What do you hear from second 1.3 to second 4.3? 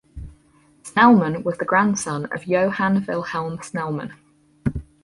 was the grandson of Johan Vilhelm Snellman.